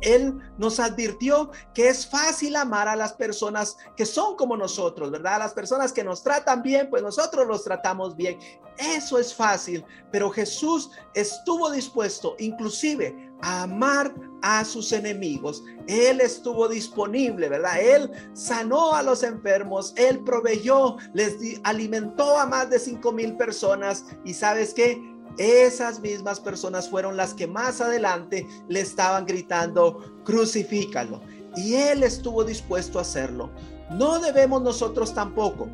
él 0.00 0.38
nos 0.58 0.80
advirtió 0.80 1.50
que 1.74 1.88
es 1.88 2.06
fácil 2.06 2.56
amar 2.56 2.88
a 2.88 2.96
las 2.96 3.12
personas 3.12 3.76
que 3.96 4.06
son 4.06 4.36
como 4.36 4.56
nosotros, 4.56 5.10
¿verdad? 5.10 5.34
A 5.34 5.40
las 5.40 5.54
personas 5.54 5.92
que 5.92 6.04
nos 6.04 6.22
tratan 6.22 6.62
bien, 6.62 6.88
pues 6.90 7.02
nosotros 7.02 7.46
los 7.46 7.64
tratamos 7.64 8.16
bien. 8.16 8.38
Eso 8.78 9.18
es 9.18 9.34
fácil, 9.34 9.84
pero 10.10 10.30
Jesús 10.30 10.90
estuvo 11.14 11.70
dispuesto 11.70 12.34
inclusive 12.38 13.30
a 13.42 13.62
amar 13.64 14.14
a 14.42 14.64
sus 14.64 14.92
enemigos. 14.92 15.62
Él 15.86 16.20
estuvo 16.20 16.68
disponible, 16.68 17.48
¿verdad? 17.48 17.80
Él 17.80 18.10
sanó 18.32 18.94
a 18.94 19.02
los 19.02 19.22
enfermos, 19.22 19.92
él 19.96 20.22
proveyó, 20.24 20.96
les 21.12 21.36
alimentó 21.64 22.38
a 22.38 22.46
más 22.46 22.70
de 22.70 22.78
cinco 22.78 23.12
mil 23.12 23.36
personas 23.36 24.04
y 24.24 24.32
sabes 24.32 24.72
qué? 24.72 25.09
Esas 25.38 26.00
mismas 26.00 26.40
personas 26.40 26.88
fueron 26.88 27.16
las 27.16 27.34
que 27.34 27.46
más 27.46 27.80
adelante 27.80 28.46
le 28.68 28.80
estaban 28.80 29.26
gritando, 29.26 30.20
crucifícalo. 30.24 31.20
Y 31.56 31.74
él 31.74 32.02
estuvo 32.02 32.44
dispuesto 32.44 32.98
a 32.98 33.02
hacerlo. 33.02 33.50
No 33.90 34.20
debemos 34.20 34.62
nosotros 34.62 35.14
tampoco 35.14 35.68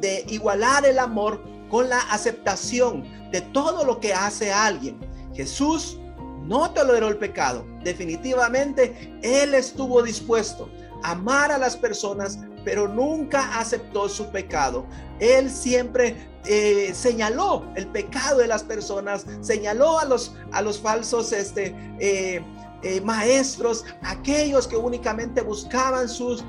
de 0.00 0.24
igualar 0.28 0.84
el 0.84 0.98
amor 0.98 1.42
con 1.70 1.88
la 1.88 2.00
aceptación 2.10 3.04
de 3.30 3.40
todo 3.40 3.84
lo 3.84 3.98
que 3.98 4.12
hace 4.12 4.52
alguien. 4.52 4.98
Jesús 5.34 5.98
no 6.44 6.70
toleró 6.72 7.08
el 7.08 7.16
pecado. 7.16 7.64
Definitivamente, 7.82 9.18
Él 9.22 9.54
estuvo 9.54 10.02
dispuesto 10.02 10.68
a 11.02 11.12
amar 11.12 11.50
a 11.50 11.58
las 11.58 11.76
personas, 11.76 12.38
pero 12.64 12.88
nunca 12.88 13.58
aceptó 13.58 14.08
su 14.08 14.30
pecado. 14.30 14.86
Él 15.20 15.50
siempre 15.50 16.16
eh, 16.44 16.92
señaló 16.94 17.64
el 17.76 17.86
pecado 17.86 18.38
de 18.38 18.48
las 18.48 18.62
personas, 18.62 19.26
señaló 19.40 19.98
a 19.98 20.04
los, 20.04 20.34
a 20.50 20.62
los 20.62 20.80
falsos 20.80 21.32
este, 21.32 21.74
eh, 22.00 22.44
eh, 22.82 23.00
maestros, 23.02 23.84
aquellos 24.02 24.66
que 24.66 24.76
únicamente 24.76 25.40
buscaban 25.42 26.08
sus, 26.08 26.44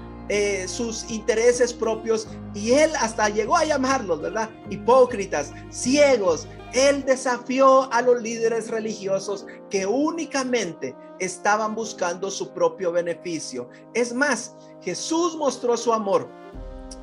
sus 0.68 1.12
intereses 1.12 1.74
propios 1.74 2.28
y 2.56 2.72
él 2.72 2.92
hasta 3.00 3.30
llegó 3.30 3.58
a 3.58 3.66
llamarlos, 3.66 4.22
¿verdad? 4.22 4.50
Hipócritas, 4.70 5.52
ciegos. 5.70 6.48
Él 6.74 7.04
desafió 7.06 7.92
a 7.94 8.02
los 8.02 8.22
líderes 8.22 8.72
religiosos 8.72 9.46
que 9.70 9.86
únicamente 9.86 10.96
estaban 11.20 11.76
buscando 11.76 12.30
su 12.30 12.50
propio 12.52 12.92
beneficio. 12.92 13.70
Es 13.94 14.14
más, 14.14 14.56
Jesús 14.82 15.36
mostró 15.36 15.78
su 15.78 15.94
amor 15.94 16.28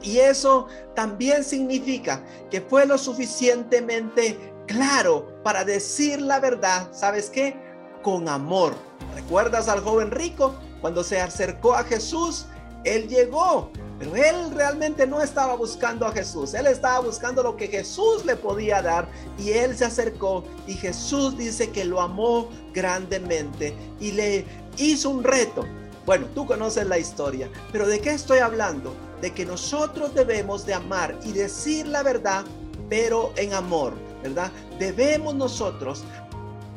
y 0.02 0.18
eso 0.18 0.66
también 0.94 1.44
significa 1.44 2.24
que 2.50 2.60
fue 2.60 2.86
lo 2.86 2.96
suficientemente 2.96 4.38
claro 4.66 5.26
para 5.42 5.64
decir 5.64 6.20
la 6.20 6.40
verdad, 6.40 6.88
¿sabes 6.92 7.28
qué? 7.28 7.56
Con 8.02 8.28
amor. 8.28 8.74
¿Recuerdas 9.14 9.68
al 9.68 9.80
joven 9.80 10.10
rico 10.10 10.54
cuando 10.80 11.04
se 11.04 11.20
acercó 11.20 11.74
a 11.74 11.84
Jesús? 11.84 12.46
Él 12.84 13.08
llegó, 13.08 13.70
pero 14.00 14.16
él 14.16 14.50
realmente 14.52 15.06
no 15.06 15.22
estaba 15.22 15.54
buscando 15.54 16.04
a 16.06 16.12
Jesús, 16.12 16.54
él 16.54 16.66
estaba 16.66 16.98
buscando 16.98 17.44
lo 17.44 17.56
que 17.56 17.68
Jesús 17.68 18.24
le 18.24 18.34
podía 18.34 18.82
dar 18.82 19.08
y 19.38 19.50
él 19.50 19.76
se 19.76 19.84
acercó 19.84 20.42
y 20.66 20.74
Jesús 20.74 21.38
dice 21.38 21.70
que 21.70 21.84
lo 21.84 22.00
amó 22.00 22.48
grandemente 22.74 23.76
y 24.00 24.10
le 24.10 24.44
hizo 24.76 25.10
un 25.10 25.22
reto. 25.22 25.64
Bueno, 26.04 26.26
tú 26.34 26.44
conoces 26.46 26.86
la 26.88 26.98
historia, 26.98 27.48
pero 27.70 27.86
¿de 27.86 28.00
qué 28.00 28.10
estoy 28.10 28.38
hablando? 28.38 28.92
de 29.20 29.32
que 29.32 29.44
nosotros 29.44 30.14
debemos 30.14 30.66
de 30.66 30.74
amar 30.74 31.18
y 31.24 31.32
decir 31.32 31.86
la 31.86 32.02
verdad, 32.02 32.44
pero 32.88 33.32
en 33.36 33.54
amor, 33.54 33.94
¿verdad? 34.22 34.50
Debemos 34.78 35.34
nosotros 35.34 36.02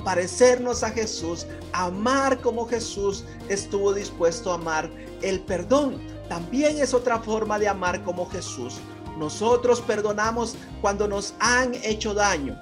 parecernos 0.04 0.84
a 0.84 0.90
Jesús, 0.90 1.48
amar 1.72 2.40
como 2.42 2.68
Jesús 2.68 3.24
estuvo 3.48 3.94
dispuesto 3.94 4.52
a 4.52 4.56
amar. 4.56 4.92
El 5.22 5.40
perdón 5.42 6.02
también 6.30 6.78
es 6.80 6.94
otra 6.94 7.20
forma 7.20 7.60
de 7.60 7.68
amar 7.68 8.04
como 8.04 8.30
Jesús. 8.30 8.80
Nosotros 9.18 9.82
perdonamos 9.82 10.56
cuando 10.82 11.08
nos 11.08 11.36
han 11.40 11.76
hecho 11.76 12.14
daño. 12.14 12.60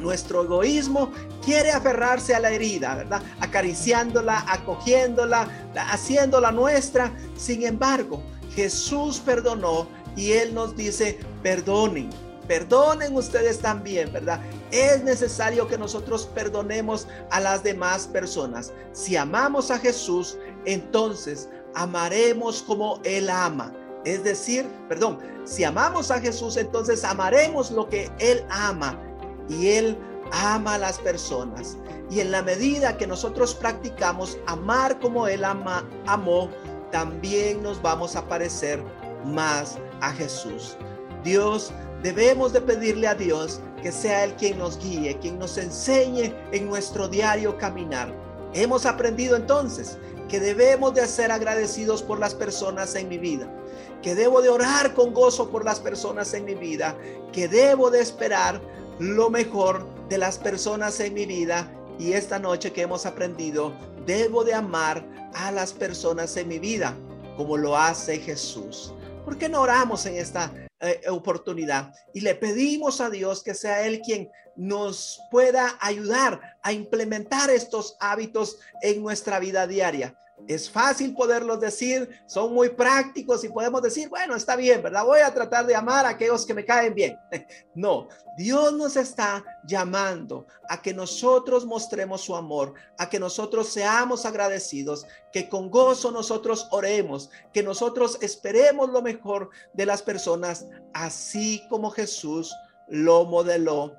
Nuestro 0.00 0.44
egoísmo 0.44 1.10
quiere 1.44 1.70
aferrarse 1.70 2.34
a 2.34 2.40
la 2.40 2.50
herida, 2.50 2.96
¿verdad? 2.96 3.22
Acariciándola, 3.40 4.44
acogiéndola, 4.48 5.48
haciéndola 5.74 6.50
nuestra. 6.50 7.12
Sin 7.36 7.64
embargo, 7.64 8.22
Jesús 8.54 9.20
perdonó 9.20 9.88
y 10.16 10.32
Él 10.32 10.54
nos 10.54 10.76
dice, 10.76 11.18
perdonen, 11.42 12.10
perdonen 12.46 13.14
ustedes 13.16 13.58
también, 13.58 14.12
¿verdad? 14.12 14.40
Es 14.70 15.02
necesario 15.02 15.66
que 15.66 15.78
nosotros 15.78 16.26
perdonemos 16.34 17.06
a 17.30 17.40
las 17.40 17.62
demás 17.62 18.06
personas. 18.06 18.72
Si 18.92 19.16
amamos 19.16 19.70
a 19.70 19.78
Jesús, 19.78 20.36
entonces 20.64 21.48
amaremos 21.76 22.62
como 22.62 22.98
Él 23.04 23.30
ama. 23.30 23.72
Es 24.04 24.24
decir, 24.24 24.66
perdón, 24.88 25.18
si 25.44 25.62
amamos 25.62 26.10
a 26.10 26.20
Jesús, 26.20 26.56
entonces 26.56 27.04
amaremos 27.04 27.70
lo 27.70 27.88
que 27.88 28.10
Él 28.18 28.44
ama 28.50 28.98
y 29.48 29.68
Él 29.68 29.96
ama 30.32 30.74
a 30.74 30.78
las 30.78 30.98
personas. 30.98 31.76
Y 32.10 32.20
en 32.20 32.30
la 32.30 32.42
medida 32.42 32.96
que 32.96 33.06
nosotros 33.06 33.54
practicamos 33.54 34.38
amar 34.46 34.98
como 35.00 35.28
Él 35.28 35.44
ama, 35.44 35.86
amó, 36.06 36.48
también 36.90 37.62
nos 37.62 37.80
vamos 37.82 38.16
a 38.16 38.26
parecer 38.26 38.82
más 39.24 39.76
a 40.00 40.12
Jesús. 40.12 40.76
Dios, 41.24 41.72
debemos 42.02 42.52
de 42.52 42.60
pedirle 42.60 43.06
a 43.06 43.14
Dios 43.14 43.60
que 43.82 43.92
sea 43.92 44.24
Él 44.24 44.34
quien 44.36 44.58
nos 44.58 44.78
guíe, 44.78 45.18
quien 45.18 45.38
nos 45.38 45.58
enseñe 45.58 46.32
en 46.52 46.68
nuestro 46.68 47.06
diario 47.06 47.58
caminar. 47.58 48.14
Hemos 48.54 48.86
aprendido 48.86 49.36
entonces 49.36 49.98
que 50.28 50.40
debemos 50.40 50.94
de 50.94 51.06
ser 51.06 51.30
agradecidos 51.30 52.02
por 52.02 52.18
las 52.18 52.34
personas 52.34 52.94
en 52.94 53.08
mi 53.08 53.18
vida, 53.18 53.48
que 54.02 54.14
debo 54.14 54.42
de 54.42 54.48
orar 54.48 54.94
con 54.94 55.14
gozo 55.14 55.50
por 55.50 55.64
las 55.64 55.80
personas 55.80 56.34
en 56.34 56.44
mi 56.44 56.54
vida, 56.54 56.96
que 57.32 57.48
debo 57.48 57.90
de 57.90 58.00
esperar 58.00 58.60
lo 58.98 59.30
mejor 59.30 59.86
de 60.08 60.18
las 60.18 60.38
personas 60.38 61.00
en 61.00 61.14
mi 61.14 61.26
vida 61.26 61.70
y 61.98 62.12
esta 62.12 62.38
noche 62.38 62.72
que 62.72 62.82
hemos 62.82 63.06
aprendido, 63.06 63.72
debo 64.04 64.44
de 64.44 64.54
amar 64.54 65.04
a 65.34 65.50
las 65.50 65.72
personas 65.72 66.36
en 66.36 66.48
mi 66.48 66.58
vida 66.58 66.96
como 67.36 67.56
lo 67.56 67.76
hace 67.76 68.18
Jesús. 68.18 68.94
¿Por 69.24 69.36
qué 69.38 69.48
no 69.48 69.60
oramos 69.60 70.06
en 70.06 70.16
esta 70.16 70.52
eh, 70.80 71.00
oportunidad 71.08 71.92
y 72.14 72.20
le 72.20 72.34
pedimos 72.34 73.00
a 73.00 73.10
Dios 73.10 73.42
que 73.42 73.54
sea 73.54 73.86
Él 73.86 74.00
quien 74.00 74.30
nos 74.56 75.20
pueda 75.30 75.76
ayudar 75.80 76.56
a 76.62 76.72
implementar 76.72 77.50
estos 77.50 77.96
hábitos 78.00 78.58
en 78.82 79.02
nuestra 79.02 79.38
vida 79.38 79.66
diaria? 79.66 80.16
Es 80.46 80.70
fácil 80.70 81.14
poderlos 81.14 81.58
decir, 81.60 82.08
son 82.26 82.52
muy 82.52 82.68
prácticos 82.68 83.42
y 83.42 83.48
podemos 83.48 83.82
decir, 83.82 84.08
bueno, 84.08 84.36
está 84.36 84.54
bien, 84.54 84.82
¿verdad? 84.82 85.04
Voy 85.04 85.20
a 85.20 85.32
tratar 85.32 85.66
de 85.66 85.74
amar 85.74 86.04
a 86.04 86.10
aquellos 86.10 86.44
que 86.44 86.54
me 86.54 86.64
caen 86.64 86.94
bien. 86.94 87.18
No, 87.74 88.08
Dios 88.38 88.72
nos 88.72 88.96
está 88.96 89.44
llamando 89.64 90.46
a 90.68 90.80
que 90.80 90.94
nosotros 90.94 91.66
mostremos 91.66 92.22
su 92.22 92.34
amor, 92.34 92.74
a 92.98 93.08
que 93.08 93.18
nosotros 93.18 93.68
seamos 93.68 94.24
agradecidos, 94.24 95.06
que 95.32 95.48
con 95.48 95.70
gozo 95.70 96.10
nosotros 96.10 96.68
oremos, 96.70 97.30
que 97.52 97.62
nosotros 97.62 98.18
esperemos 98.22 98.90
lo 98.90 99.02
mejor 99.02 99.50
de 99.74 99.86
las 99.86 100.02
personas, 100.02 100.66
así 100.94 101.62
como 101.68 101.90
Jesús 101.90 102.54
lo 102.88 103.24
modeló 103.24 103.94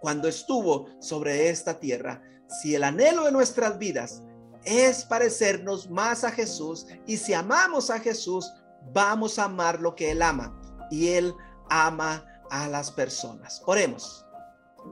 cuando 0.00 0.28
estuvo 0.28 0.86
sobre 1.00 1.48
esta 1.48 1.78
tierra. 1.78 2.22
Si 2.60 2.74
el 2.74 2.84
anhelo 2.84 3.24
de 3.24 3.32
nuestras 3.32 3.78
vidas 3.78 4.22
es 4.64 5.04
parecernos 5.04 5.90
más 5.90 6.24
a 6.24 6.30
Jesús 6.30 6.86
y 7.06 7.16
si 7.16 7.34
amamos 7.34 7.90
a 7.90 7.98
Jesús, 8.00 8.52
vamos 8.92 9.38
a 9.38 9.44
amar 9.44 9.80
lo 9.80 9.94
que 9.94 10.10
Él 10.10 10.22
ama 10.22 10.58
y 10.90 11.08
Él 11.08 11.34
ama 11.68 12.24
a 12.50 12.68
las 12.68 12.90
personas. 12.90 13.62
Oremos. 13.66 14.24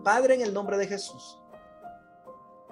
Padre, 0.05 0.35
en 0.35 0.43
el 0.43 0.53
nombre 0.53 0.77
de 0.77 0.87
Jesús. 0.87 1.39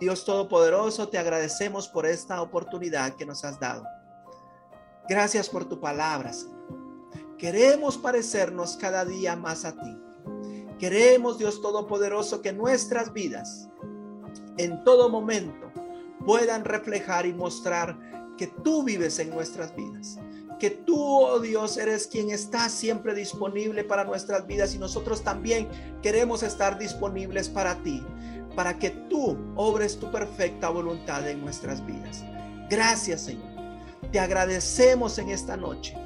Dios 0.00 0.25
Todopoderoso, 0.25 1.09
te 1.09 1.19
agradecemos 1.19 1.88
por 1.88 2.05
esta 2.05 2.43
oportunidad 2.43 3.14
que 3.14 3.25
nos 3.25 3.45
has 3.45 3.59
dado. 3.61 3.85
Gracias 5.09 5.49
por 5.49 5.67
tu 5.67 5.81
palabra, 5.81 6.33
Señor. 6.33 6.55
Queremos 7.38 7.99
parecernos 7.99 8.76
cada 8.76 9.05
día 9.05 9.37
más 9.37 9.64
a 9.64 9.73
ti. 9.73 9.99
Queremos, 10.85 11.38
Dios 11.38 11.62
Todopoderoso, 11.62 12.43
que 12.43 12.53
nuestras 12.53 13.14
vidas, 13.14 13.71
en 14.59 14.85
todo 14.85 15.09
momento, 15.09 15.73
puedan 16.26 16.62
reflejar 16.62 17.25
y 17.25 17.33
mostrar 17.33 17.99
que 18.37 18.49
tú 18.49 18.83
vives 18.83 19.19
en 19.19 19.31
nuestras 19.31 19.75
vidas. 19.75 20.19
Que 20.61 20.69
tú, 20.69 21.00
oh 21.00 21.41
Dios, 21.41 21.79
eres 21.79 22.07
quien 22.07 22.29
está 22.29 22.69
siempre 22.69 23.14
disponible 23.14 23.83
para 23.83 24.05
nuestras 24.05 24.47
vidas 24.47 24.75
y 24.75 24.79
nosotros 24.79 25.25
también 25.25 25.71
queremos 26.03 26.43
estar 26.43 26.79
disponibles 26.79 27.49
para 27.49 27.83
ti, 27.83 28.05
para 28.55 28.79
que 28.79 28.91
tú 28.91 29.38
obres 29.57 29.99
tu 29.99 30.12
perfecta 30.12 30.69
voluntad 30.69 31.26
en 31.26 31.41
nuestras 31.41 31.83
vidas. 31.87 32.23
Gracias, 32.69 33.23
Señor. 33.23 33.55
Te 34.12 34.21
agradecemos 34.21 35.17
en 35.17 35.31
esta 35.31 35.57
noche 35.57 35.97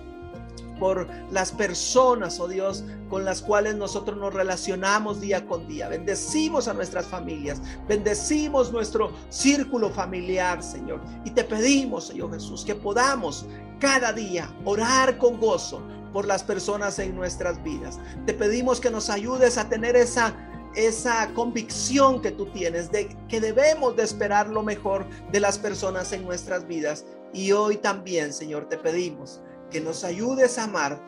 por 0.79 1.09
las 1.31 1.53
personas, 1.53 2.41
oh 2.41 2.49
Dios, 2.49 2.85
con 3.09 3.25
las 3.25 3.43
cuales 3.43 3.77
nosotros 3.77 4.17
nos 4.19 4.33
relacionamos 4.33 5.21
día 5.21 5.47
con 5.47 5.67
día. 5.67 5.89
Bendecimos 5.89 6.69
a 6.69 6.75
nuestras 6.75 7.07
familias, 7.07 7.61
bendecimos 7.87 8.73
nuestro 8.73 9.13
círculo 9.29 9.91
familiar, 9.91 10.63
Señor. 10.63 11.01
Y 11.25 11.31
te 11.31 11.45
pedimos, 11.45 12.09
Señor 12.09 12.33
Jesús, 12.33 12.65
que 12.65 12.75
podamos 12.75 13.47
cada 13.79 14.13
día 14.13 14.53
orar 14.65 15.19
con 15.19 15.39
gozo 15.39 15.83
por 16.13 16.27
las 16.27 16.43
personas 16.43 16.99
en 16.99 17.15
nuestras 17.15 17.63
vidas. 17.63 17.99
Te 18.27 18.35
pedimos 18.35 18.81
que 18.81 18.91
nos 18.91 19.11
ayudes 19.11 19.59
a 19.59 19.69
tener 19.69 19.97
esa 19.97 20.35
esa 20.75 21.29
convicción 21.35 22.21
que 22.21 22.31
tú 22.31 22.47
tienes 22.47 22.91
de 22.93 23.09
que 23.29 23.41
debemos 23.41 23.97
de 23.97 24.05
esperar 24.05 24.49
lo 24.49 24.63
mejor 24.63 25.07
de 25.33 25.41
las 25.41 25.59
personas 25.59 26.13
en 26.13 26.25
nuestras 26.25 26.67
vidas. 26.67 27.05
Y 27.33 27.53
hoy 27.53 27.77
también, 27.77 28.33
Señor, 28.33 28.69
te 28.69 28.79
pedimos 28.79 29.41
que 29.71 29.81
nos 29.81 30.05
ayudes 30.05 30.59
a 30.59 30.65
amar 30.65 31.01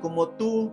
como 0.00 0.28
tú 0.30 0.72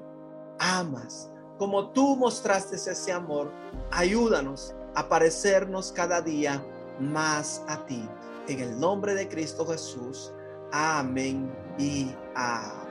amas, 0.60 1.29
como 1.58 1.89
tú 1.91 2.15
mostraste 2.15 2.75
ese 2.75 3.12
amor. 3.12 3.51
Ayúdanos 3.91 4.75
a 4.95 5.08
parecernos 5.08 5.91
cada 5.91 6.21
día 6.21 6.63
más 6.99 7.63
a 7.67 7.86
ti. 7.86 8.08
En 8.47 8.60
el 8.60 8.79
nombre 8.79 9.15
de 9.15 9.27
Cristo 9.27 9.65
Jesús. 9.65 10.34
Amén 10.71 11.53
y 11.77 12.12
amén. 12.36 12.83